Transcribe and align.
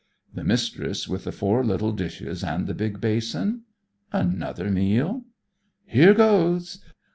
The 0.33 0.43
Mistress, 0.43 1.07
with 1.07 1.25
the 1.25 1.31
four 1.31 1.63
little 1.63 1.91
dishes 1.91 2.43
and 2.43 2.65
the 2.65 2.73
big 2.73 2.99
basin? 2.99 3.65
Another 4.11 4.71
meal? 4.71 5.25
Here 5.85 6.15
goes! 6.15 6.79